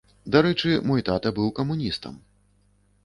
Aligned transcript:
Дарэчы, 0.35 0.71
мой 0.87 1.03
тата 1.09 1.33
быў 1.41 1.53
камуністам. 1.63 2.17